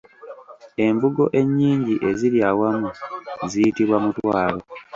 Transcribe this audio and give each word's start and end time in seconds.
Embugo 0.85 1.23
ennyingi 1.39 1.95
eziri 2.09 2.39
awamu 2.51 2.89
ziyitibwa 3.51 3.97
Mutwalo. 4.03 4.61